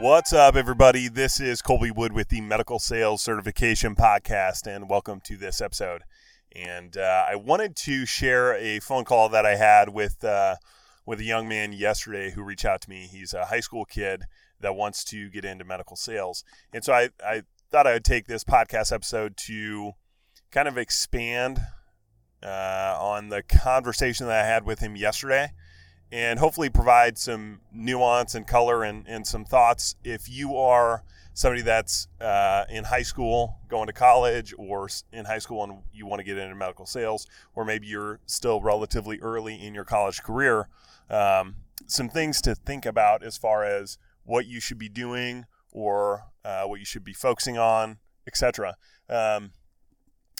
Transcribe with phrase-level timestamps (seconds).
[0.00, 1.08] What's up, everybody?
[1.08, 6.02] This is Colby Wood with the Medical Sales Certification Podcast, and welcome to this episode.
[6.54, 10.54] And uh, I wanted to share a phone call that I had with uh,
[11.04, 13.08] with a young man yesterday who reached out to me.
[13.10, 14.22] He's a high school kid
[14.60, 18.28] that wants to get into medical sales, and so I, I thought I would take
[18.28, 19.94] this podcast episode to
[20.52, 21.58] kind of expand
[22.40, 25.50] uh, on the conversation that I had with him yesterday
[26.10, 29.96] and hopefully provide some nuance and color and, and some thoughts.
[30.04, 31.02] If you are
[31.38, 36.04] somebody that's uh, in high school going to college or in high school and you
[36.04, 40.20] want to get into medical sales or maybe you're still relatively early in your college
[40.20, 40.68] career
[41.08, 41.54] um,
[41.86, 46.64] some things to think about as far as what you should be doing or uh,
[46.64, 48.74] what you should be focusing on etc
[49.08, 49.52] um,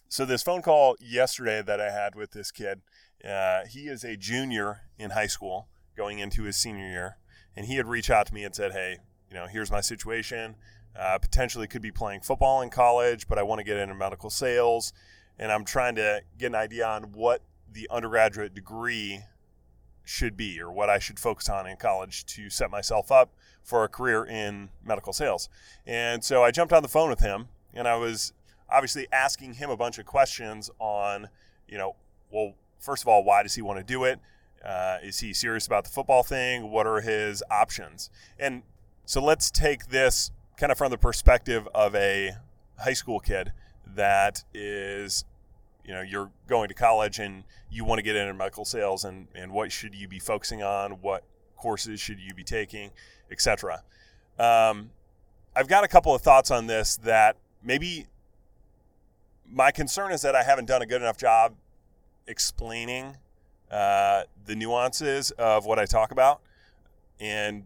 [0.08, 2.80] so this phone call yesterday that i had with this kid
[3.28, 7.16] uh, he is a junior in high school going into his senior year,
[7.56, 8.98] and he had reached out to me and said, "Hey,
[9.28, 10.56] you know, here's my situation.
[10.98, 14.30] Uh, potentially could be playing football in college, but I want to get into medical
[14.30, 14.92] sales,
[15.38, 19.22] and I'm trying to get an idea on what the undergraduate degree
[20.04, 23.84] should be or what I should focus on in college to set myself up for
[23.84, 25.48] a career in medical sales."
[25.86, 28.32] And so I jumped on the phone with him, and I was
[28.70, 31.28] obviously asking him a bunch of questions on,
[31.66, 31.96] you know,
[32.30, 34.18] well first of all, why does he want to do it?
[34.64, 36.70] Uh, is he serious about the football thing?
[36.70, 38.10] What are his options?
[38.38, 38.62] And
[39.04, 42.32] so let's take this kind of from the perspective of a
[42.78, 43.52] high school kid
[43.94, 45.24] that is,
[45.84, 49.28] you know, you're going to college and you want to get into medical sales and,
[49.34, 50.92] and what should you be focusing on?
[51.00, 51.24] What
[51.56, 52.90] courses should you be taking,
[53.30, 53.82] etc.
[54.38, 54.90] Um,
[55.54, 58.06] I've got a couple of thoughts on this that maybe
[59.50, 61.54] my concern is that I haven't done a good enough job
[62.28, 63.16] explaining
[63.70, 66.40] uh, the nuances of what I talk about.
[67.20, 67.64] And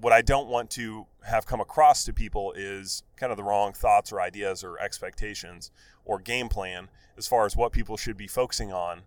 [0.00, 3.72] what I don't want to have come across to people is kind of the wrong
[3.72, 5.70] thoughts or ideas or expectations
[6.04, 9.02] or game plan as far as what people should be focusing on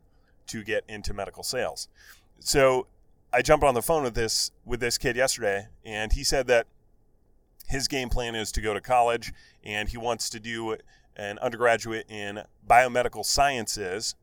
[0.48, 1.88] to get into medical sales.
[2.40, 2.88] So
[3.32, 6.66] I jumped on the phone with this with this kid yesterday and he said that
[7.68, 9.32] his game plan is to go to college
[9.64, 10.76] and he wants to do
[11.16, 14.16] an undergraduate in biomedical sciences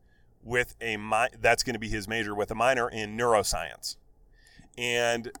[0.43, 3.97] with a mi- that's going to be his major with a minor in neuroscience.
[4.77, 5.31] And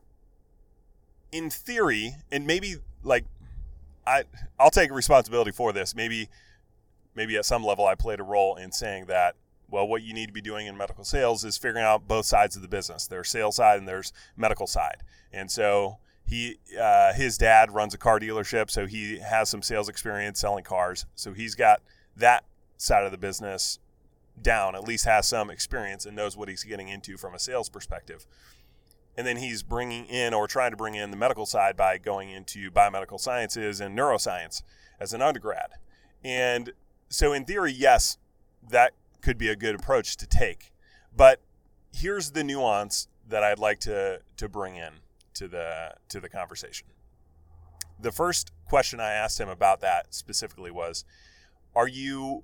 [1.31, 3.25] in theory, and maybe like
[4.05, 4.23] I
[4.59, 5.95] I'll take responsibility for this.
[5.95, 6.29] Maybe
[7.15, 9.35] maybe at some level I played a role in saying that
[9.69, 12.55] well what you need to be doing in medical sales is figuring out both sides
[12.55, 13.07] of the business.
[13.07, 15.03] There's sales side and there's medical side.
[15.31, 19.89] And so he uh, his dad runs a car dealership, so he has some sales
[19.89, 21.05] experience selling cars.
[21.15, 21.81] So he's got
[22.15, 22.43] that
[22.77, 23.79] side of the business
[24.41, 27.69] down, at least has some experience and knows what he's getting into from a sales
[27.69, 28.25] perspective.
[29.17, 32.29] And then he's bringing in or trying to bring in the medical side by going
[32.29, 34.61] into biomedical sciences and neuroscience
[34.99, 35.71] as an undergrad.
[36.23, 36.73] And
[37.09, 38.17] so, in theory, yes,
[38.69, 40.71] that could be a good approach to take.
[41.15, 41.41] But
[41.91, 44.93] here's the nuance that I'd like to, to bring in
[45.33, 46.87] to the, to the conversation.
[47.99, 51.05] The first question I asked him about that specifically was
[51.75, 52.43] Are you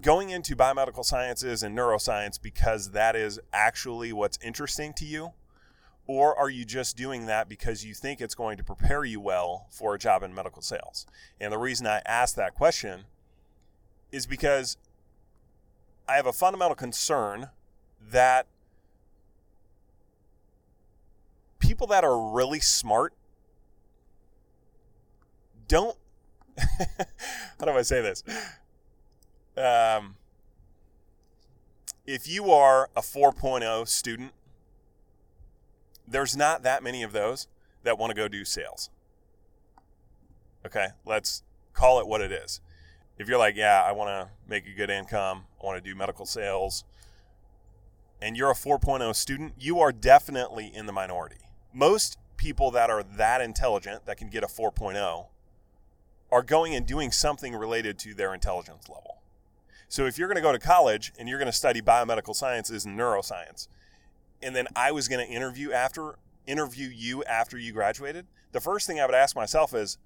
[0.00, 5.32] going into biomedical sciences and neuroscience because that is actually what's interesting to you?
[6.06, 9.66] Or are you just doing that because you think it's going to prepare you well
[9.70, 11.06] for a job in medical sales?
[11.40, 13.04] And the reason I ask that question
[14.12, 14.76] is because
[16.06, 17.48] I have a fundamental concern
[18.10, 18.46] that
[21.58, 23.14] people that are really smart
[25.66, 25.96] don't
[26.58, 28.22] how do I say this?
[29.56, 30.16] Um,
[32.06, 34.32] if you are a 4.0 student,
[36.06, 37.48] there's not that many of those
[37.82, 38.90] that want to go do sales.
[40.66, 41.42] Okay, let's
[41.72, 42.60] call it what it is.
[43.18, 45.94] If you're like, yeah, I want to make a good income, I want to do
[45.96, 46.84] medical sales,
[48.20, 51.36] and you're a 4.0 student, you are definitely in the minority.
[51.72, 55.26] Most people that are that intelligent that can get a 4.0
[56.32, 59.18] are going and doing something related to their intelligence level.
[59.94, 62.84] So if you're going to go to college and you're going to study biomedical sciences
[62.84, 63.68] and neuroscience,
[64.42, 66.18] and then I was going to interview after
[66.48, 69.96] interview you after you graduated, the first thing I would ask myself is,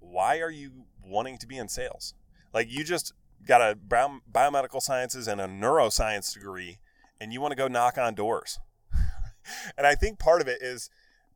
[0.00, 2.12] why are you wanting to be in sales?
[2.52, 3.14] Like you just
[3.46, 6.80] got a biomedical sciences and a neuroscience degree,
[7.18, 8.58] and you want to go knock on doors.
[9.78, 10.90] and I think part of it is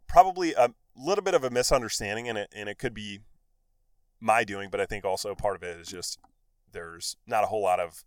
[0.07, 3.21] probably a little bit of a misunderstanding, and it and it could be
[4.21, 6.19] my doing, but I think also part of it is just
[6.77, 8.05] there's not a whole lot of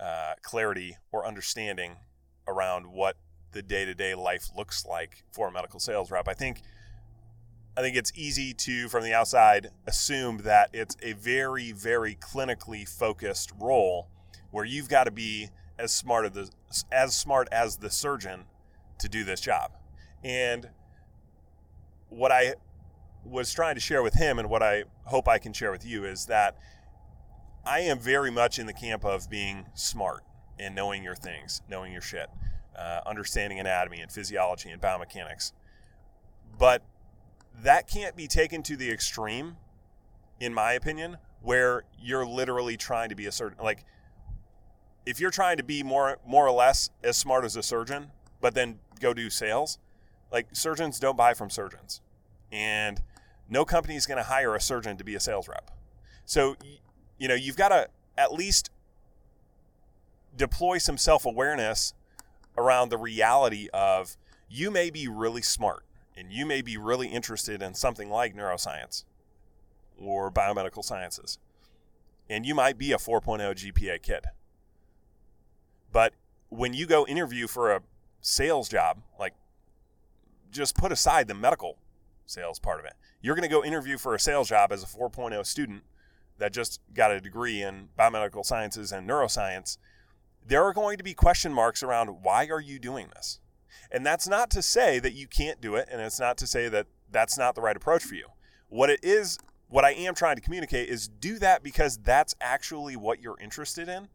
[0.00, 1.96] uh, clarity or understanding
[2.46, 3.16] around what
[3.52, 6.26] the day to day life looks like for a medical sales rep.
[6.26, 6.62] I think
[7.76, 12.88] I think it's easy to, from the outside, assume that it's a very, very clinically
[12.88, 14.08] focused role
[14.50, 16.50] where you've got to be as smart as the,
[16.90, 18.46] as smart as the surgeon
[18.98, 19.70] to do this job.
[20.24, 20.70] And
[22.08, 22.54] what I
[23.24, 26.04] was trying to share with him, and what I hope I can share with you,
[26.04, 26.56] is that
[27.68, 30.24] I am very much in the camp of being smart
[30.58, 32.30] and knowing your things, knowing your shit,
[32.74, 35.52] uh, understanding anatomy and physiology and biomechanics.
[36.58, 36.82] But
[37.62, 39.56] that can't be taken to the extreme,
[40.40, 43.84] in my opinion, where you're literally trying to be a certain like
[45.04, 48.54] if you're trying to be more more or less as smart as a surgeon, but
[48.54, 49.78] then go do sales,
[50.32, 52.00] like surgeons don't buy from surgeons.
[52.50, 53.02] And
[53.48, 55.70] no company is going to hire a surgeon to be a sales rep.
[56.24, 56.56] So
[57.18, 58.70] you know, you've got to at least
[60.36, 61.94] deploy some self-awareness
[62.56, 64.16] around the reality of
[64.48, 65.84] you may be really smart
[66.16, 69.04] and you may be really interested in something like neuroscience
[70.00, 71.38] or biomedical sciences,
[72.28, 74.24] and you might be a 4.0 GPA kid.
[75.92, 76.14] But
[76.48, 77.82] when you go interview for a
[78.20, 79.34] sales job, like
[80.50, 81.78] just put aside the medical
[82.26, 82.94] sales part of it.
[83.20, 85.82] You're going to go interview for a sales job as a 4.0 student
[86.38, 89.78] that just got a degree in biomedical sciences and neuroscience.
[90.44, 93.40] There are going to be question marks around why are you doing this?
[93.90, 96.68] And that's not to say that you can't do it, and it's not to say
[96.68, 98.26] that that's not the right approach for you.
[98.68, 99.38] What it is,
[99.68, 103.88] what I am trying to communicate is do that because that's actually what you're interested
[103.88, 104.08] in.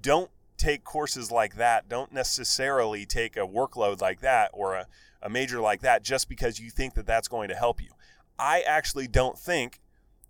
[0.00, 1.88] Don't take courses like that.
[1.88, 4.86] Don't necessarily take a workload like that or a,
[5.22, 7.90] a major like that just because you think that that's going to help you.
[8.38, 9.80] I actually don't think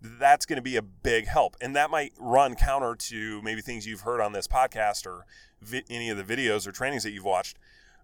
[0.01, 1.55] that's going to be a big help.
[1.61, 5.25] And that might run counter to maybe things you've heard on this podcast or
[5.61, 7.57] vi- any of the videos or trainings that you've watched.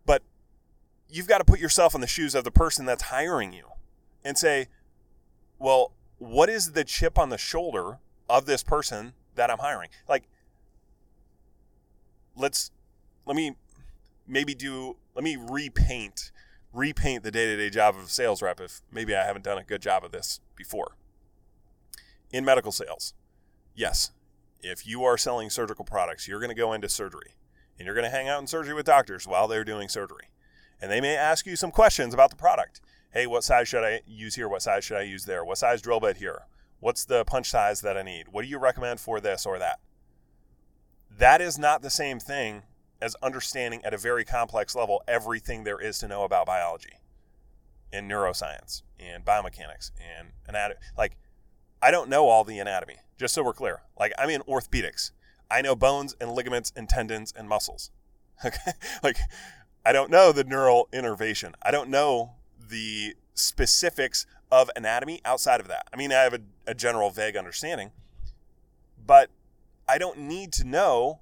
[0.05, 0.23] But
[1.09, 3.67] you've got to put yourself in the shoes of the person that's hiring you
[4.23, 4.67] and say,
[5.59, 7.99] well, what is the chip on the shoulder
[8.29, 9.89] of this person that I'm hiring?
[10.07, 10.27] Like,
[12.35, 12.71] let's,
[13.25, 13.55] let me
[14.27, 16.31] maybe do, let me repaint,
[16.73, 19.57] repaint the day to day job of a sales rep if maybe I haven't done
[19.57, 20.95] a good job of this before.
[22.31, 23.13] In medical sales,
[23.75, 24.11] yes,
[24.61, 27.35] if you are selling surgical products, you're going to go into surgery
[27.77, 30.29] and you're going to hang out in surgery with doctors while they're doing surgery
[30.81, 32.81] and they may ask you some questions about the product.
[33.11, 34.49] Hey, what size should I use here?
[34.49, 35.45] What size should I use there?
[35.45, 36.47] What size drill bit here?
[36.79, 38.29] What's the punch size that I need?
[38.31, 39.79] What do you recommend for this or that?
[41.15, 42.63] That is not the same thing
[43.01, 46.93] as understanding at a very complex level everything there is to know about biology
[47.93, 50.79] and neuroscience and biomechanics and anatomy.
[50.97, 51.17] Like,
[51.81, 53.81] I don't know all the anatomy, just so we're clear.
[53.99, 55.11] Like, I'm in orthopedics.
[55.49, 57.91] I know bones and ligaments and tendons and muscles.
[58.43, 58.71] Okay?
[59.03, 59.17] like,
[59.85, 61.53] I don't know the neural innervation.
[61.61, 65.87] I don't know the specifics of anatomy outside of that.
[65.93, 67.91] I mean, I have a, a general vague understanding,
[69.05, 69.29] but
[69.87, 71.19] I don't need to know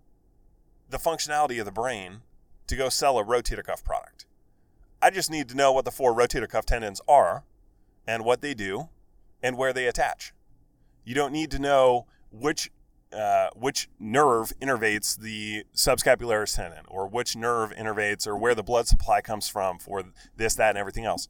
[0.90, 2.22] the functionality of the brain
[2.68, 4.26] to go sell a rotator cuff product.
[5.02, 7.44] I just need to know what the four rotator cuff tendons are
[8.08, 8.90] and what they do
[9.42, 10.34] and where they attach.
[11.10, 12.70] You don't need to know which
[13.12, 18.88] uh, which nerve innervates the subscapularis tendon, or which nerve innervates, or where the blood
[18.88, 20.04] supply comes from for
[20.38, 21.28] this, that, and everything else.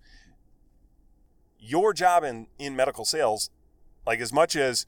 [1.57, 3.51] Your job in, in medical sales,
[4.05, 4.85] like as much as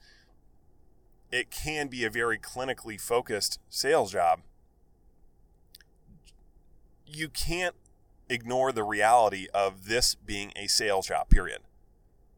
[1.30, 4.40] it can be a very clinically focused sales job,
[7.06, 7.76] you can't
[8.28, 11.62] ignore the reality of this being a sales job, period.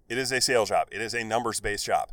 [0.08, 2.11] It is a sales job, it is a numbers based job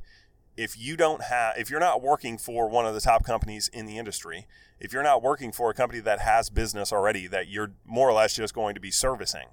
[0.57, 3.85] if you don't have if you're not working for one of the top companies in
[3.85, 4.47] the industry
[4.79, 8.13] if you're not working for a company that has business already that you're more or
[8.13, 9.47] less just going to be servicing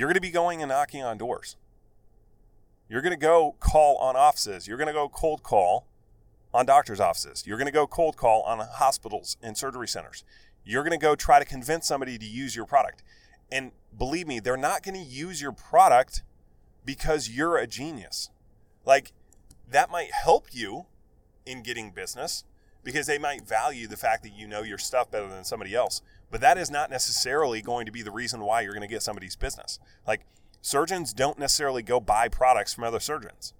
[0.00, 1.56] you're going to be going and knocking on doors.
[2.88, 4.66] You're going to go call on offices.
[4.66, 5.86] You're going to go cold call
[6.54, 7.46] on doctors offices.
[7.46, 10.24] You're going to go cold call on hospitals and surgery centers.
[10.64, 13.02] You're going to go try to convince somebody to use your product.
[13.52, 16.22] And believe me they're not going to use your product
[16.84, 18.30] because you're a genius.
[18.86, 19.12] Like
[19.70, 20.86] that might help you
[21.46, 22.44] in getting business,
[22.82, 26.02] because they might value the fact that you know your stuff better than somebody else.
[26.30, 29.02] But that is not necessarily going to be the reason why you're going to get
[29.02, 29.78] somebody's business.
[30.06, 30.22] Like
[30.60, 33.52] surgeons don't necessarily go buy products from other surgeons.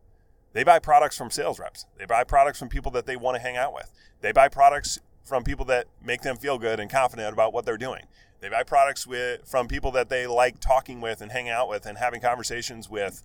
[0.53, 1.87] They buy products from sales reps.
[1.99, 3.93] They buy products from people that they want to hang out with.
[4.21, 7.77] They buy products from people that make them feel good and confident about what they're
[7.77, 8.07] doing.
[8.41, 11.87] They buy products with from people that they like talking with and hanging out with
[11.87, 13.23] and having conversations with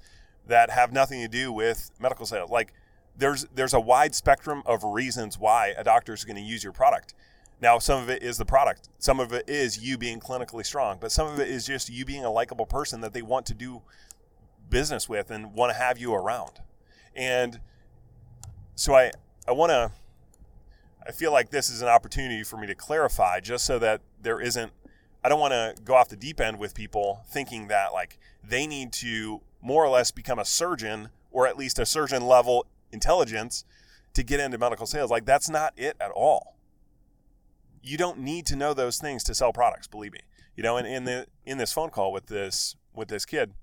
[0.48, 2.50] that have nothing to do with medical sales.
[2.50, 2.74] Like
[3.18, 6.74] there's there's a wide spectrum of reasons why a doctor is going to use your
[6.74, 7.14] product.
[7.62, 8.90] Now, some of it is the product.
[9.00, 12.04] Some of it is you being clinically strong, but some of it is just you
[12.04, 13.82] being a likable person that they want to do
[14.70, 16.62] business with and want to have you around.
[17.16, 17.60] And
[18.76, 19.12] so I
[19.48, 19.92] I want to
[21.08, 24.42] I feel like this is an opportunity for me to clarify just so that there
[24.42, 24.72] isn't
[25.24, 28.68] I don't want to go off the deep end with people thinking that like they
[28.68, 33.66] need to more or less become a surgeon or at least a surgeon level intelligence
[34.14, 35.10] to get into medical sales.
[35.10, 36.56] Like that's not it at all.
[37.82, 40.22] You don't need to know those things to sell products, believe me.
[40.56, 43.54] You know, and in the in this phone call with this with this kid,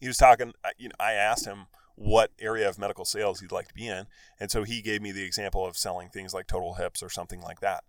[0.00, 0.52] he was talking.
[0.78, 4.06] You know, I asked him what area of medical sales he'd like to be in,
[4.40, 7.40] and so he gave me the example of selling things like total hips or something
[7.40, 7.84] like that.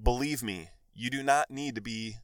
[0.00, 2.18] Believe me, you do not need to be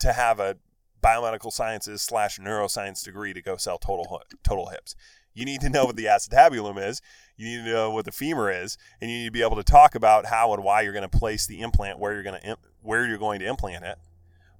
[0.00, 0.56] to have a
[1.04, 4.96] biomedical sciences slash neuroscience degree to go sell total total hips.
[5.34, 7.02] You need to know what the acetabulum is.
[7.36, 9.64] You need to know what the femur is, and you need to be able to
[9.64, 12.56] talk about how and why you're going to place the implant, where you're going to
[12.82, 13.98] where you're going to implant it.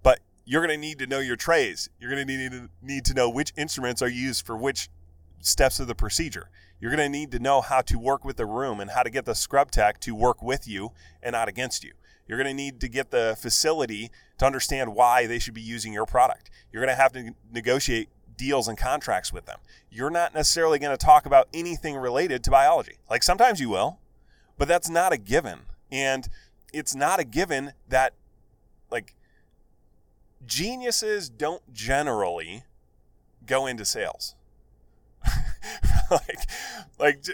[0.02, 1.88] But you're going to need to know your trays.
[1.98, 4.90] You're going to need to need to know which instruments are used for which
[5.40, 6.50] steps of the procedure.
[6.80, 9.10] You're going to need to know how to work with the room and how to
[9.10, 10.90] get the scrub tech to work with you
[11.22, 11.92] and not against you.
[12.26, 15.92] You're going to need to get the facility to understand why they should be using
[15.92, 16.50] your product.
[16.72, 19.58] You're going to have to negotiate deals and contracts with them.
[19.90, 22.96] You're not necessarily going to talk about anything related to biology.
[23.08, 23.98] Like sometimes you will,
[24.58, 25.60] but that's not a given.
[25.90, 26.28] And
[26.72, 28.14] it's not a given that,
[28.90, 29.14] like,
[30.44, 32.64] geniuses don't generally
[33.46, 34.34] go into sales.
[36.10, 36.48] like,
[36.98, 37.24] like,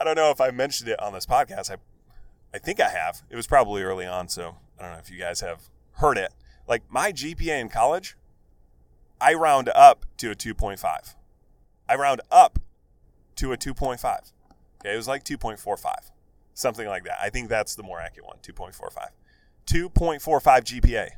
[0.00, 1.70] I don't know if I mentioned it on this podcast.
[1.70, 1.76] I
[2.56, 3.22] I think I have.
[3.28, 6.32] It was probably early on, so I don't know if you guys have heard it.
[6.66, 8.16] Like my GPA in college,
[9.20, 11.14] I round up to a 2.5.
[11.86, 12.58] I round up
[13.36, 14.32] to a 2.5.
[14.80, 16.10] Okay, it was like 2.45,
[16.54, 17.18] something like that.
[17.20, 19.08] I think that's the more accurate one, 2.45.
[19.66, 21.10] 2.45 GPA.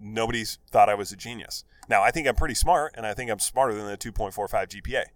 [0.00, 1.64] Nobody's thought I was a genius.
[1.88, 5.06] Now, I think I'm pretty smart, and I think I'm smarter than the 2.45 GPA.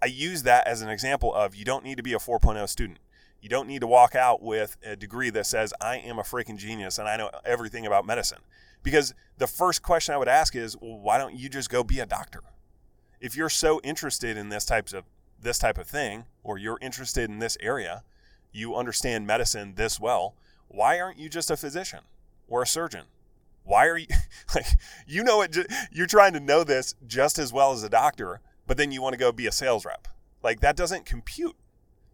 [0.00, 3.00] I use that as an example of you don't need to be a 4.0 student.
[3.40, 6.56] You don't need to walk out with a degree that says, I am a freaking
[6.56, 8.40] genius and I know everything about medicine.
[8.82, 12.00] Because the first question I would ask is, well, why don't you just go be
[12.00, 12.42] a doctor?
[13.20, 15.04] If you're so interested in this types of
[15.40, 18.02] this type of thing, or you're interested in this area,
[18.52, 20.34] you understand medicine this well,
[20.68, 22.00] why aren't you just a physician
[22.48, 23.04] or a surgeon?
[23.62, 24.06] Why are you
[24.54, 24.66] like
[25.06, 25.56] you know it
[25.92, 29.12] you're trying to know this just as well as a doctor, but then you want
[29.12, 30.08] to go be a sales rep.
[30.42, 31.56] Like that doesn't compute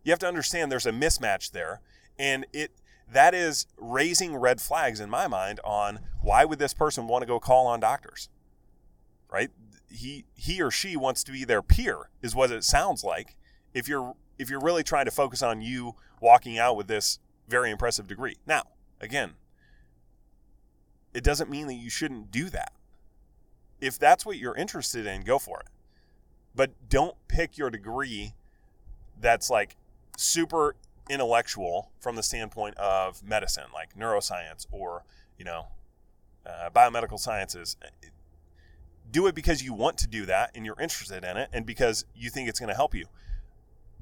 [0.04, 1.80] you have to understand there's a mismatch there
[2.18, 2.70] and it
[3.10, 7.26] that is raising red flags in my mind on why would this person want to
[7.26, 8.28] go call on doctors
[9.34, 9.50] right?
[9.90, 13.36] He he or she wants to be their peer is what it sounds like.
[13.74, 17.18] If you're if you're really trying to focus on you walking out with this
[17.48, 18.36] very impressive degree.
[18.46, 18.62] Now
[19.00, 19.32] again
[21.12, 22.72] it doesn't mean that you shouldn't do that.
[23.80, 25.66] If that's what you're interested in go for it.
[26.54, 28.34] But don't pick your degree
[29.20, 29.76] that's like
[30.16, 30.76] super
[31.08, 35.04] intellectual from the standpoint of medicine, like neuroscience or,
[35.38, 35.66] you know,
[36.46, 37.76] uh, biomedical sciences.
[39.10, 42.04] Do it because you want to do that and you're interested in it and because
[42.14, 43.06] you think it's going to help you.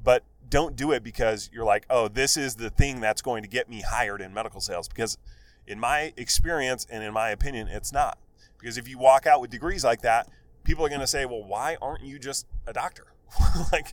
[0.02, 3.48] But don't do it because you're like, oh, this is the thing that's going to
[3.48, 4.88] get me hired in medical sales.
[4.88, 5.18] Because
[5.66, 8.18] in my experience and in my opinion, it's not.
[8.58, 10.28] Because if you walk out with degrees like that,
[10.64, 13.06] people are going to say, well, why aren't you just a doctor?
[13.72, 13.92] like,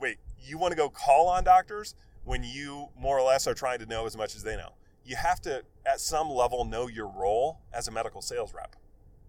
[0.00, 1.94] wait, you want to go call on doctors
[2.24, 4.74] when you more or less are trying to know as much as they know.
[5.04, 8.76] You have to, at some level, know your role as a medical sales rep.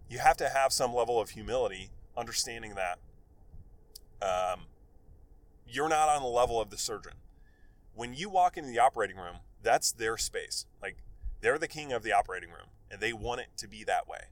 [0.08, 2.98] You have to have some level of humility, understanding that
[4.22, 4.66] um,
[5.66, 7.14] you're not on the level of the surgeon.
[7.94, 10.66] When you walk into the operating room, that's their space.
[10.80, 10.96] Like
[11.40, 14.26] they're the king of the operating room, and they want it to be that way.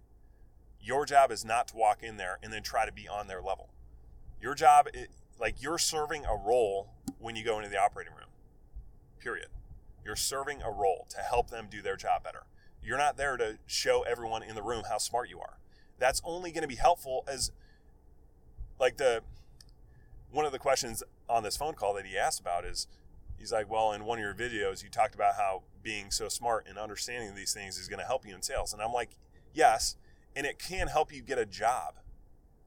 [0.81, 3.41] Your job is not to walk in there and then try to be on their
[3.41, 3.71] level.
[4.41, 4.89] Your job,
[5.39, 8.29] like you're serving a role when you go into the operating room.
[9.21, 9.49] Period.
[10.05, 12.45] You're serving a role to help them do their job better.
[12.83, 15.59] You're not there to show everyone in the room how smart you are.
[15.99, 17.53] That's only going to be helpful as
[18.81, 19.23] like the
[20.33, 22.89] one of the questions on this phone call that he asked about is
[23.43, 26.65] He's like, well, in one of your videos, you talked about how being so smart
[26.69, 28.73] and understanding these things is going to help you in sales.
[28.73, 29.17] And I'm like,
[29.53, 29.97] yes,
[30.37, 31.95] and it can help you get a job,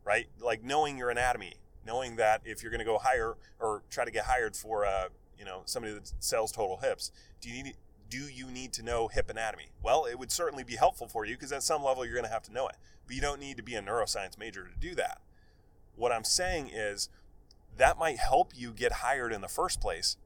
[0.04, 0.28] right?
[0.38, 1.54] Like knowing your anatomy,
[1.86, 5.10] knowing that if you're going to go hire or try to get hired for uh,
[5.38, 7.12] you know, somebody that sells total hips,
[7.42, 7.76] do you need
[8.08, 9.70] do you need to know hip anatomy?
[9.82, 12.32] Well, it would certainly be helpful for you because at some level you're going to
[12.32, 12.76] have to know it.
[13.08, 15.22] But you don't need to be a neuroscience major to do that.
[15.96, 17.10] What I'm saying is
[17.78, 20.18] that might help you get hired in the first place.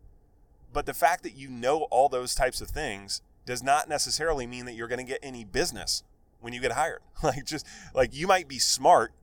[0.71, 4.65] But the fact that you know all those types of things does not necessarily mean
[4.65, 6.03] that you're going to get any business
[6.41, 7.01] when you get hired.
[7.23, 9.13] Like just like you might be smart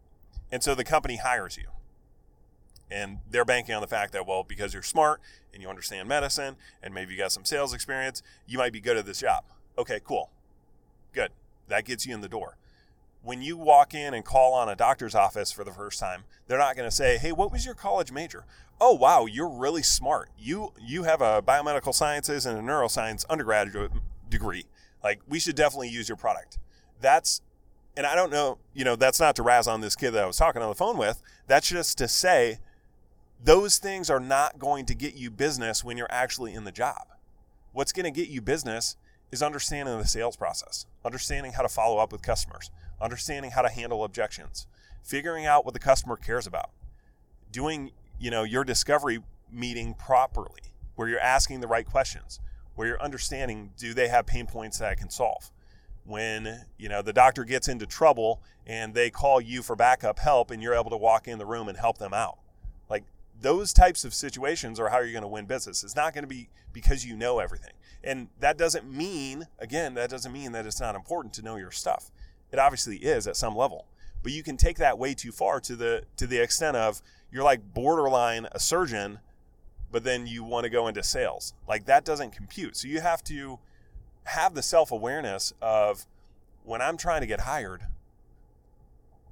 [0.50, 1.68] and so the company hires you.
[2.90, 5.20] And they're banking on the fact that well because you're smart
[5.52, 8.96] and you understand medicine and maybe you got some sales experience, you might be good
[8.96, 9.44] at this job.
[9.76, 10.30] Okay, cool.
[11.12, 11.30] Good.
[11.68, 12.56] That gets you in the door.
[13.22, 16.58] When you walk in and call on a doctor's office for the first time, they're
[16.58, 18.44] not going to say, "Hey, what was your college major?"
[18.80, 20.30] "Oh, wow, you're really smart.
[20.38, 23.90] You you have a biomedical sciences and a neuroscience undergraduate
[24.28, 24.66] degree.
[25.02, 26.58] Like, we should definitely use your product."
[27.00, 27.40] That's
[27.96, 30.26] and I don't know, you know, that's not to razz on this kid that I
[30.26, 31.22] was talking on the phone with.
[31.46, 32.58] That's just to say
[33.42, 37.06] those things are not going to get you business when you're actually in the job.
[37.72, 38.96] What's going to get you business
[39.30, 43.68] is understanding the sales process, understanding how to follow up with customers, understanding how to
[43.68, 44.66] handle objections,
[45.02, 46.70] figuring out what the customer cares about,
[47.50, 52.40] doing, you know, your discovery meeting properly, where you're asking the right questions,
[52.74, 55.50] where you're understanding do they have pain points that I can solve?
[56.04, 60.50] When, you know, the doctor gets into trouble and they call you for backup help
[60.50, 62.38] and you're able to walk in the room and help them out
[63.40, 65.84] those types of situations are how you're going to win business.
[65.84, 67.72] It's not going to be because you know everything.
[68.02, 71.70] And that doesn't mean, again, that doesn't mean that it's not important to know your
[71.70, 72.10] stuff.
[72.52, 73.86] It obviously is at some level.
[74.22, 77.00] But you can take that way too far to the to the extent of
[77.30, 79.20] you're like borderline a surgeon,
[79.92, 81.54] but then you want to go into sales.
[81.68, 82.76] Like that doesn't compute.
[82.76, 83.58] So you have to
[84.24, 86.06] have the self-awareness of
[86.64, 87.82] when I'm trying to get hired,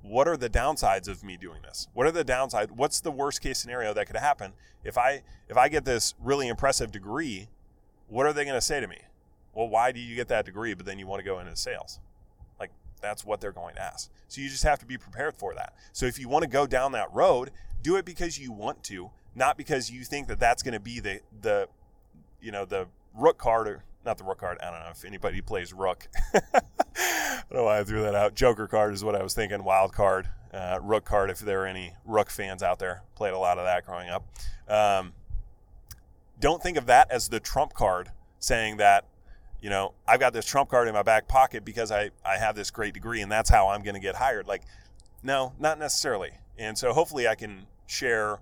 [0.04, 1.88] what are the downsides of me doing this?
[1.94, 2.70] What are the downsides?
[2.70, 4.52] What's the worst case scenario that could happen
[4.84, 7.48] if I if I get this really impressive degree?
[8.08, 8.98] What are they going to say to me?
[9.54, 12.00] Well, why do you get that degree, but then you want to go into sales?
[12.60, 14.10] Like that's what they're going to ask.
[14.28, 15.72] So you just have to be prepared for that.
[15.92, 19.10] So if you want to go down that road, do it because you want to,
[19.34, 21.68] not because you think that that's going to be the the
[22.42, 24.58] you know the rook card or not the rook card.
[24.62, 26.08] I don't know if anybody plays rook.
[26.34, 28.34] I don't know why I threw that out.
[28.34, 29.64] Joker card is what I was thinking.
[29.64, 31.30] Wild card, uh, rook card.
[31.30, 34.24] If there are any rook fans out there, played a lot of that growing up.
[34.68, 35.12] Um,
[36.40, 39.06] don't think of that as the trump card, saying that
[39.60, 42.56] you know I've got this trump card in my back pocket because I I have
[42.56, 44.46] this great degree and that's how I'm going to get hired.
[44.46, 44.62] Like,
[45.22, 46.32] no, not necessarily.
[46.58, 48.38] And so hopefully I can share.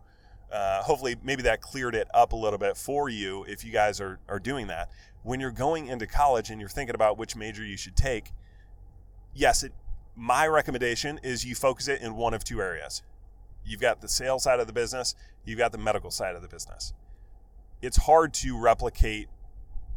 [0.53, 4.03] Uh, hopefully maybe that cleared it up a little bit for you if you guys
[4.03, 4.91] are, are doing that
[5.23, 8.33] when you're going into college and you're thinking about which major you should take,
[9.35, 9.73] yes, it,
[10.17, 13.03] my recommendation is you focus it in one of two areas.
[13.65, 16.49] You've got the sales side of the business, you've got the medical side of the
[16.49, 16.93] business.
[17.81, 19.29] It's hard to replicate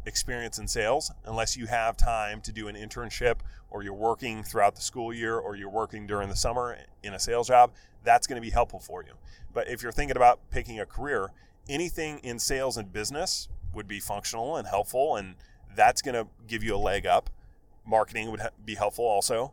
[0.06, 3.38] experience in sales unless you have time to do an internship
[3.70, 7.18] or you're working throughout the school year or you're working during the summer in a
[7.18, 7.72] sales job.
[8.04, 9.14] That's going to be helpful for you.
[9.52, 11.30] But if you're thinking about picking a career,
[11.68, 15.36] anything in sales and business would be functional and helpful, and
[15.76, 17.30] that's going to give you a leg up.
[17.86, 19.52] Marketing would be helpful also.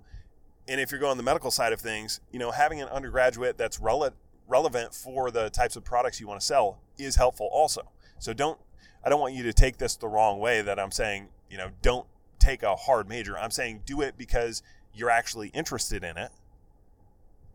[0.68, 3.80] And if you're going the medical side of things, you know, having an undergraduate that's
[3.80, 4.14] rele-
[4.48, 7.82] relevant for the types of products you want to sell is helpful also.
[8.18, 8.58] So don't,
[9.04, 11.70] I don't want you to take this the wrong way that I'm saying, you know,
[11.82, 12.08] don't
[12.40, 13.38] take a hard major.
[13.38, 16.32] I'm saying do it because you're actually interested in it,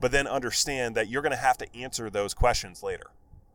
[0.00, 3.06] but then understand that you're going to have to answer those questions later.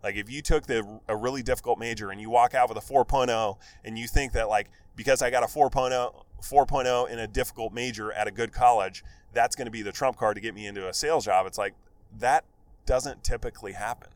[0.04, 2.94] Like if you took the a really difficult major and you walk out with a
[2.94, 7.72] 4.0 and you think that like because I got a 4.0 4.0 in a difficult
[7.74, 10.68] major at a good college, that's going to be the trump card to get me
[10.68, 11.48] into a sales job.
[11.48, 11.74] It's like
[12.20, 12.44] that
[12.86, 14.10] doesn't typically happen.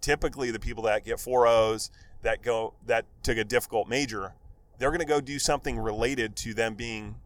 [0.00, 1.90] Typically the people that get 4.0s
[2.22, 4.32] that go that took a difficult major,
[4.78, 7.16] they're going to go do something related to them being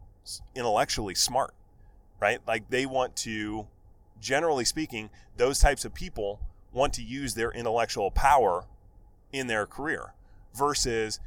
[0.57, 1.55] intellectually smart.
[2.19, 2.41] Right?
[2.47, 3.69] Like they want to
[4.21, 6.41] generally speaking, those types of people
[6.73, 8.65] want to use their intellectual power
[9.33, 10.15] in their career
[10.55, 11.21] versus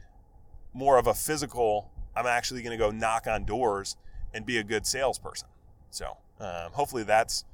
[0.74, 3.96] more of a physical, I'm actually going to go knock on doors
[4.34, 5.48] and be a good salesperson.
[5.90, 7.46] So um, hopefully that's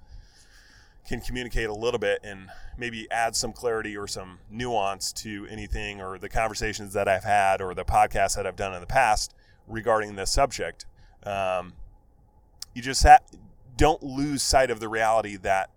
[1.08, 5.99] can communicate a little bit and maybe add some clarity or some nuance to anything
[5.99, 9.34] or the conversations that I've had or the podcasts that I've done in the past
[9.67, 10.86] regarding this subject.
[11.23, 11.73] Um,
[12.75, 13.19] you just ha-
[13.75, 15.71] don't lose sight of the reality that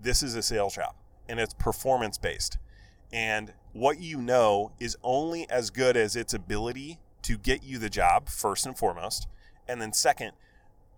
[0.00, 0.94] this is a sales job
[1.28, 2.58] and it's performance based.
[3.12, 7.90] And what you know is only as good as its ability to get you the
[7.90, 9.26] job, first and foremost.
[9.68, 10.32] And then, second,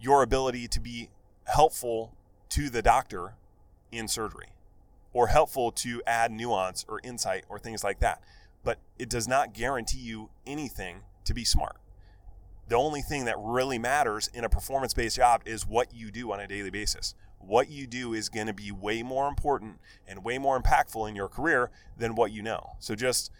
[0.00, 1.10] your ability to be
[1.46, 2.14] helpful
[2.50, 3.34] to the doctor
[3.90, 4.48] in surgery
[5.12, 8.22] or helpful to add nuance or insight or things like that.
[8.62, 11.76] But it does not guarantee you anything to be smart.
[12.68, 16.30] The only thing that really matters in a performance based job is what you do
[16.32, 20.24] on a daily basis what you do is going to be way more important and
[20.24, 22.70] way more impactful in your career than what you know.
[22.78, 23.30] So just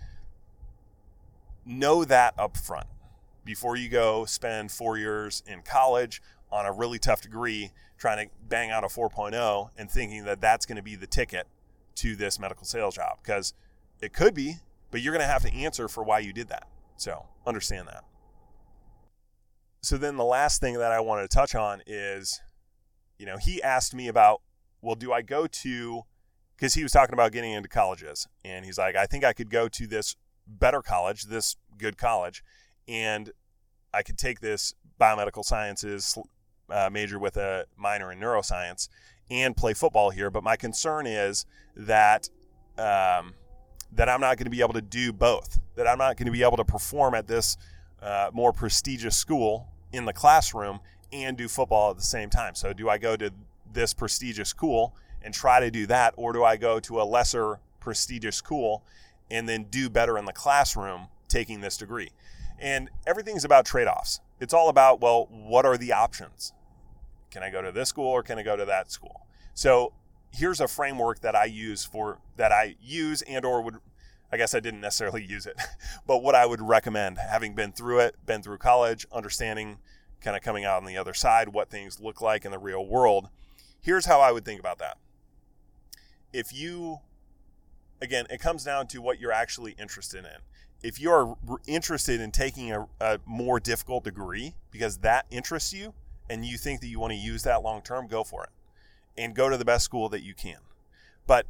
[1.65, 2.87] know that up front
[3.45, 8.33] before you go spend four years in college on a really tough degree trying to
[8.49, 11.47] bang out a 4.0 and thinking that that's going to be the ticket
[11.97, 13.55] to this medical sales job because
[14.01, 14.57] it could be,
[14.91, 16.69] but you're going to have to answer for why you did that.
[16.97, 18.05] So understand that.
[19.81, 22.41] So then the last thing that I wanted to touch on is
[23.19, 24.43] you know, he asked me about,
[24.81, 26.03] well, do I go to,
[26.57, 28.27] because he was talking about getting into colleges.
[28.45, 32.43] And he's like, I think I could go to this better college, this good college,
[32.87, 33.31] and
[33.93, 36.19] I could take this biomedical sciences
[36.71, 38.89] uh, major with a minor in neuroscience
[39.31, 40.31] and play football here.
[40.31, 42.29] But my concern is that
[42.77, 43.35] um,
[43.93, 45.59] that I'm not going to be able to do both.
[45.77, 47.57] That I'm not going to be able to perform at this
[48.03, 50.81] uh, more prestigious school in the classroom
[51.13, 52.55] and do football at the same time.
[52.55, 53.33] So, do I go to
[53.73, 57.61] this prestigious school and try to do that, or do I go to a lesser
[57.81, 58.85] prestigious school
[59.31, 62.11] and then do better in the classroom taking this degree?
[62.59, 64.21] And everything's about trade offs.
[64.41, 66.53] It's all about, well, what are the options?
[67.31, 69.27] Can I go to this school or can I go to that school?
[69.55, 69.93] So,
[70.33, 73.77] here's a framework that I use for that I use and or would
[74.31, 75.57] I guess I didn't necessarily use it,
[76.07, 79.79] but what I would recommend having been through it, been through college, understanding
[80.21, 82.85] kind of coming out on the other side, what things look like in the real
[82.85, 83.29] world.
[83.81, 84.99] Here's how I would think about that.
[86.33, 86.99] If you,
[88.03, 90.41] again, it comes down to what you're actually interested in.
[90.83, 95.95] If you're interested in taking a, a more difficult degree because that interests you
[96.31, 98.51] and you think that you want to use that long term, go for it
[99.17, 100.59] and go to the best school that you can.
[101.27, 101.47] But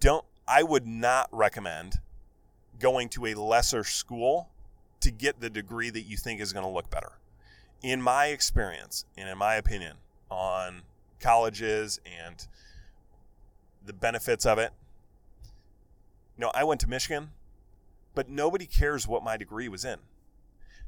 [0.00, 1.94] don't, I would not recommend
[2.78, 4.50] going to a lesser school
[5.00, 7.12] to get the degree that you think is going to look better
[7.82, 9.96] in my experience and in my opinion
[10.30, 10.82] on
[11.20, 12.46] colleges and
[13.84, 14.72] the benefits of it,
[16.36, 17.30] you know, I went to Michigan,
[18.14, 19.98] but nobody cares what my degree was in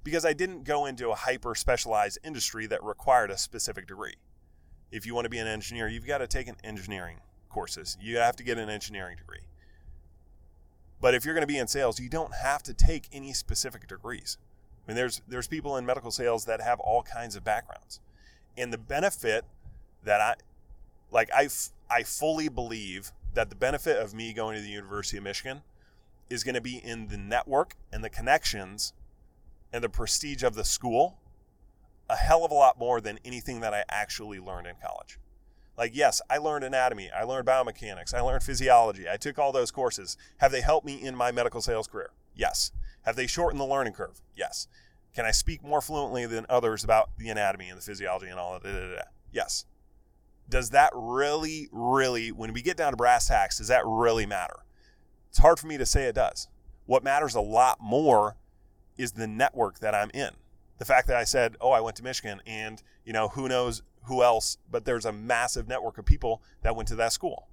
[0.03, 4.15] because I didn't go into a hyper specialized industry that required a specific degree.
[4.91, 7.97] If you want to be an engineer, you've got to take an engineering courses.
[8.01, 9.41] You have to get an engineering degree.
[11.01, 13.87] But if you're going to be in sales, you don't have to take any specific
[13.89, 14.37] degrees.
[14.87, 18.01] I mean, there's there's people in medical sales that have all kinds of backgrounds,
[18.57, 19.45] and the benefit
[20.05, 20.35] that I
[21.11, 21.49] like, I
[21.91, 25.63] I fully believe that the benefit of me going to the University of Michigan
[26.29, 28.93] is going to be in the network and the connections
[29.73, 31.19] and the prestige of the school
[32.11, 35.19] a hell of a lot more than anything that I actually learned in college.
[35.79, 39.71] Like, yes, I learned anatomy, I learned biomechanics, I learned physiology, I took all those
[39.71, 40.17] courses.
[40.39, 42.11] Have they helped me in my medical sales career?
[42.35, 42.73] Yes.
[43.03, 44.21] Have they shortened the learning curve?
[44.37, 44.69] Yes.
[45.15, 48.59] Can I speak more fluently than others about the anatomy and the physiology and all
[48.59, 49.09] that?
[49.33, 49.65] Yes.
[50.49, 54.57] Does that really, really, when we get down to brass tacks, does that really matter?
[55.29, 56.49] It's hard for me to say it does.
[56.87, 58.37] What matters a lot more
[58.97, 60.31] is the network that I'm in.
[60.79, 63.83] The fact that I said, oh, I went to Michigan and, you know, who knows
[64.05, 67.49] who else, but there's a massive network of people that went to that school.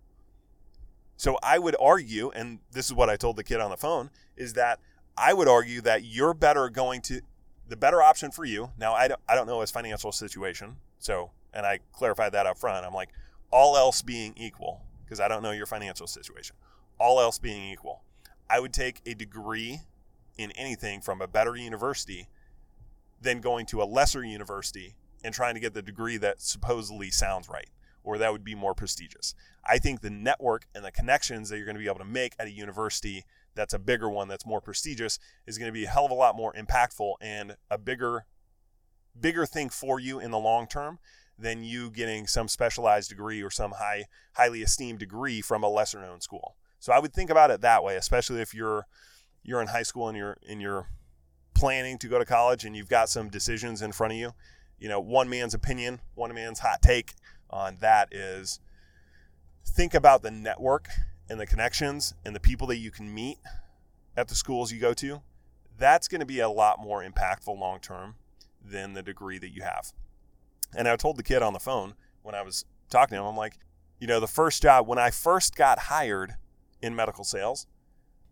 [1.18, 4.12] So I would argue, and this is what I told the kid on the phone,
[4.36, 4.80] is that
[5.18, 7.22] I would argue that you're better going to
[7.68, 8.72] the better option for you.
[8.78, 10.78] Now, I don't, I don't know his financial situation.
[11.00, 12.86] So, and I clarified that up front.
[12.86, 13.10] I'm like,
[13.52, 16.56] all else being equal, because I don't know your financial situation,
[17.00, 18.04] all else being equal,
[18.50, 19.82] I would take a degree
[20.38, 22.28] in anything from a better university
[23.22, 27.50] than going to a lesser university and trying to get the degree that supposedly sounds
[27.50, 27.70] right
[28.04, 29.36] or that would be more prestigious.
[29.66, 32.34] I think the network and the connections that you're going to be able to make
[32.40, 33.26] at a university
[33.58, 36.15] that's a bigger one that's more prestigious is going to be a hell of a
[36.15, 38.26] lot more impactful and a bigger
[39.20, 41.00] bigger thing for you in the long term
[41.38, 46.00] than you getting some specialized degree or some high highly esteemed degree from a lesser
[46.00, 46.56] known school.
[46.80, 48.88] So I would think about it that way, especially if you're
[49.43, 50.88] you're in high school and you're and you're
[51.54, 54.34] planning to go to college and you've got some decisions in front of you.
[54.80, 57.15] You know, one man's opinion, one man's hot take
[57.50, 58.60] on that is
[59.65, 60.89] think about the network
[61.30, 63.38] and the connections and the people that you can meet
[64.16, 65.22] at the schools you go to,
[65.78, 68.16] that's going to be a lot more impactful long term
[68.63, 69.94] than the degree that you have.
[70.76, 73.38] And I told the kid on the phone when I was talking to him, I'm
[73.38, 73.58] like,
[74.00, 76.36] you know, the first job, when I first got hired
[76.82, 77.68] in medical sales,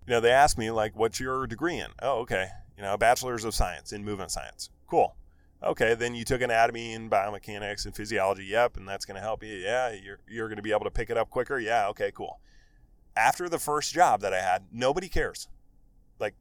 [0.05, 3.43] you know, they asked me like, "What's your degree in?" Oh, okay, you know, bachelor's
[3.43, 4.69] of science in movement science.
[4.87, 5.15] Cool.
[5.63, 8.45] Okay, then you took anatomy and biomechanics and physiology.
[8.45, 9.53] Yep, and that's going to help you.
[9.53, 11.57] Yeah, you're you're going to be able to pick it up quicker.
[11.57, 12.39] Yeah, okay, cool.
[13.15, 15.47] After the first job that I had, nobody cares.
[16.19, 16.35] Like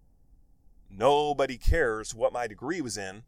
[0.90, 3.22] nobody cares what my degree was in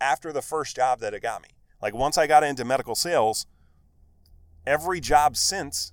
[0.00, 1.48] after the first job that it got me.
[1.82, 3.46] Like once I got into medical sales,
[4.66, 5.92] every job since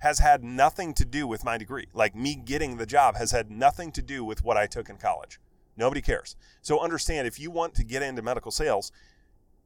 [0.00, 1.86] has had nothing to do with my degree.
[1.92, 4.96] Like me getting the job has had nothing to do with what I took in
[4.96, 5.38] college.
[5.76, 6.36] Nobody cares.
[6.62, 8.92] So understand if you want to get into medical sales,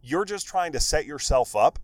[0.03, 1.79] you're just trying to set yourself up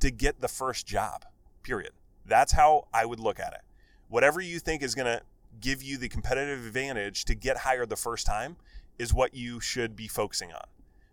[0.00, 1.24] to get the first job,
[1.62, 1.92] period.
[2.26, 3.60] That's how I would look at it.
[4.08, 5.22] Whatever you think is going to
[5.60, 8.56] give you the competitive advantage to get hired the first time
[8.98, 10.64] is what you should be focusing on.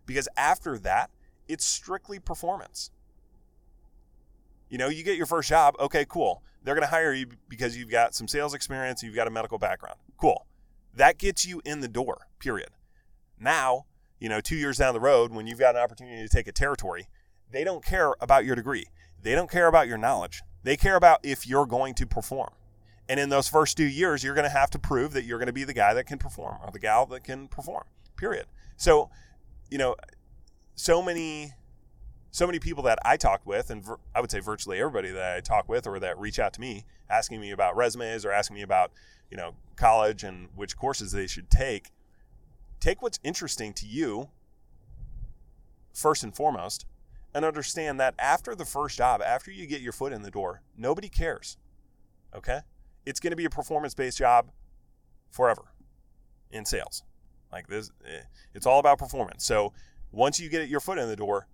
[0.05, 1.09] Because after that,
[1.47, 2.91] it's strictly performance.
[4.69, 6.41] You know, you get your first job, okay, cool.
[6.63, 9.57] They're going to hire you because you've got some sales experience, you've got a medical
[9.57, 9.97] background.
[10.17, 10.45] Cool.
[10.95, 12.69] That gets you in the door, period.
[13.39, 13.85] Now,
[14.19, 16.51] you know, two years down the road, when you've got an opportunity to take a
[16.51, 17.07] territory,
[17.51, 18.87] they don't care about your degree.
[19.21, 20.41] They don't care about your knowledge.
[20.63, 22.51] They care about if you're going to perform.
[23.09, 25.47] And in those first two years, you're going to have to prove that you're going
[25.47, 27.83] to be the guy that can perform or the gal that can perform,
[28.15, 28.45] period.
[28.77, 29.09] So,
[29.69, 29.95] you know,
[30.75, 31.53] so many
[32.31, 35.39] so many people that I talked with, and I would say virtually everybody that I
[35.39, 38.63] talk with or that reach out to me asking me about resumes or asking me
[38.63, 38.91] about,
[39.29, 41.91] you know, college and which courses they should take,
[42.79, 44.29] take what's interesting to you
[45.93, 46.87] first and foremost
[47.33, 50.61] and understand that after the first job, after you get your foot in the door,
[50.77, 51.57] nobody cares.
[52.35, 52.59] Okay?
[53.05, 54.51] It's going to be a performance based job
[55.31, 55.63] forever
[56.51, 57.03] in sales.
[57.51, 58.21] Like this, eh,
[58.53, 59.45] it's all about performance.
[59.45, 59.73] So
[60.11, 61.47] once you get your foot in the door,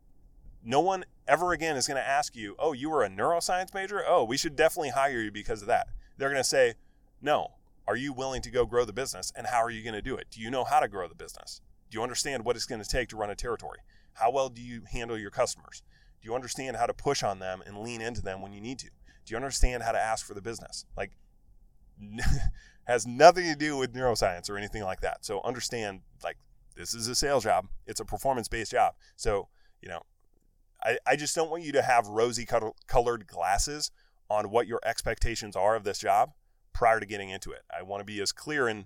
[0.63, 4.03] no one ever again is going to ask you, oh, you were a neuroscience major?
[4.05, 5.87] Oh, we should definitely hire you because of that.
[6.17, 6.73] They're going to say,
[7.21, 7.53] no,
[7.87, 9.31] are you willing to go grow the business?
[9.35, 10.27] And how are you going to do it?
[10.29, 11.61] Do you know how to grow the business?
[11.89, 13.79] Do you understand what it's going to take to run a territory?
[14.19, 15.81] How well do you handle your customers?
[16.21, 18.79] Do you understand how to push on them and lean into them when you need
[18.79, 18.87] to?
[19.25, 20.85] Do you understand how to ask for the business?
[20.97, 21.11] Like,
[22.85, 25.23] has nothing to do with neuroscience or anything like that.
[25.23, 26.37] So understand, like,
[26.75, 27.67] this is a sales job.
[27.85, 28.95] It's a performance based job.
[29.15, 29.47] So,
[29.81, 30.01] you know,
[30.83, 32.47] I, I just don't want you to have rosy
[32.87, 33.91] colored glasses
[34.29, 36.31] on what your expectations are of this job
[36.73, 37.61] prior to getting into it.
[37.75, 38.85] I want to be as clear and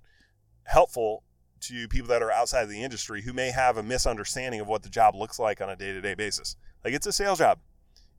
[0.65, 1.23] helpful
[1.67, 4.83] to people that are outside of the industry who may have a misunderstanding of what
[4.83, 6.55] the job looks like on a day-to-day basis.
[6.83, 7.59] Like it's a sales job.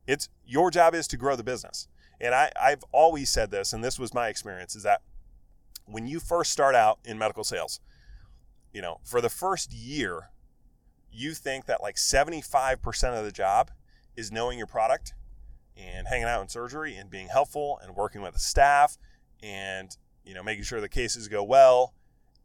[0.06, 1.88] It's your job is to grow the business.
[2.20, 5.02] And I, I've always said this, and this was my experience, is that
[5.86, 7.80] when you first start out in medical sales,
[8.72, 10.30] you know, for the first year,
[11.12, 13.70] you think that like 75% of the job
[14.16, 15.14] is knowing your product
[15.76, 18.96] and hanging out in surgery and being helpful and working with the staff
[19.42, 21.94] and you know making sure the cases go well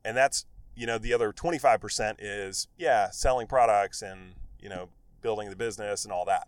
[0.03, 4.89] and that's you know the other 25% is yeah selling products and you know
[5.21, 6.47] building the business and all that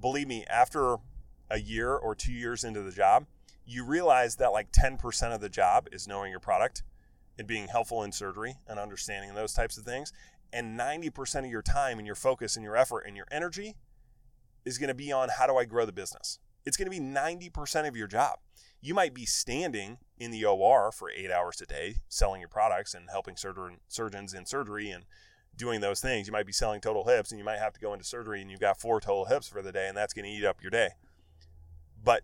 [0.00, 0.96] believe me after
[1.50, 3.26] a year or two years into the job
[3.64, 6.82] you realize that like 10% of the job is knowing your product
[7.38, 10.12] and being helpful in surgery and understanding those types of things
[10.52, 13.76] and 90% of your time and your focus and your effort and your energy
[14.64, 16.38] is going to be on how do I grow the business.
[16.64, 18.38] It's going to be 90% of your job.
[18.80, 22.94] You might be standing in the OR for eight hours a day selling your products
[22.94, 25.04] and helping surgeon, surgeons in surgery and
[25.56, 26.28] doing those things.
[26.28, 28.48] You might be selling total hips and you might have to go into surgery and
[28.48, 30.70] you've got four total hips for the day and that's going to eat up your
[30.70, 30.90] day.
[32.02, 32.22] But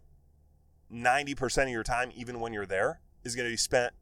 [0.93, 3.95] 90% of your time, even when you're there, is going to be spent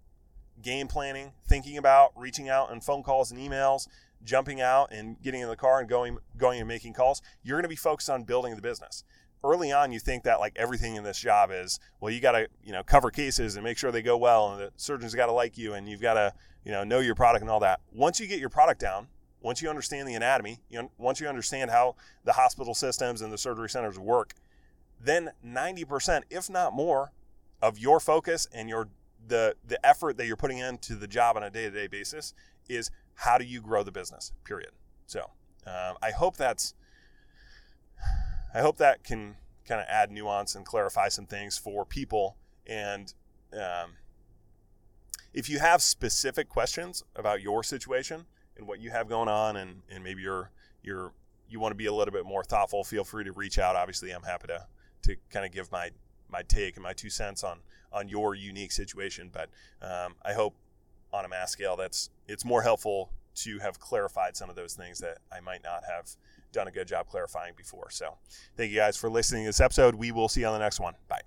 [0.61, 3.89] game planning, thinking about, reaching out and phone calls and emails,
[4.23, 7.65] jumping out and getting in the car and going going and making calls, you're going
[7.65, 9.05] to be focused on building the business.
[9.47, 12.49] Early on, you think that like everything in this job is well, you got to
[12.65, 15.33] you know cover cases and make sure they go well, and the surgeons got to
[15.33, 16.33] like you, and you've got to
[16.65, 17.81] you know know your product and all that.
[17.93, 19.07] Once you get your product down,
[19.41, 23.33] once you understand the anatomy, you know, once you understand how the hospital systems and
[23.33, 24.35] the surgery centers work,
[25.01, 27.13] then 90%, if not more,
[27.63, 28.89] of your focus and your
[29.29, 32.35] the the effort that you're putting into the job on a day-to-day basis
[32.69, 34.33] is how do you grow the business?
[34.45, 34.71] Period.
[35.07, 35.31] So
[35.67, 36.75] um, I hope that's
[38.57, 39.37] I hope that can
[39.69, 42.39] kind of add nuance and clarify some things for people.
[42.67, 43.13] And
[43.53, 43.91] um,
[45.35, 48.25] if you have specific questions about your situation
[48.57, 50.51] and what you have going on, and, and maybe you're
[50.83, 51.13] you're
[51.51, 53.77] you want to be a little bit more thoughtful, feel free to reach out.
[53.77, 54.67] Obviously, I'm happy to
[55.03, 55.91] to kind of give my
[56.31, 57.59] my take and my two cents on
[57.93, 59.31] on your unique situation.
[59.31, 59.51] But
[59.83, 60.57] um, I hope
[61.13, 64.99] on a mass scale, that's it's more helpful to have clarified some of those things
[65.01, 66.09] that I might not have
[66.57, 67.91] done a good job clarifying before.
[67.91, 68.17] So,
[68.57, 69.95] thank you guys for listening to this episode.
[69.95, 70.95] We will see you on the next one.
[71.09, 71.21] Bye.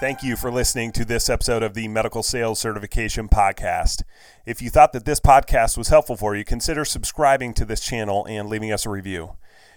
[0.00, 4.02] Thank you for listening to this episode of the Medical Sales Certification Podcast.
[4.44, 8.26] If you thought that this podcast was helpful for you, consider subscribing to this channel
[8.28, 9.36] and leaving us a review.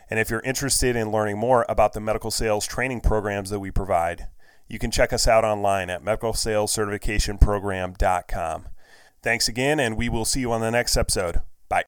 [0.09, 3.69] And if you're interested in learning more about the medical sales training programs that we
[3.69, 4.29] provide,
[4.67, 8.65] you can check us out online at medicalsalescertificationprogram.com.
[9.25, 11.41] Thanks again, and we will see you on the next episode.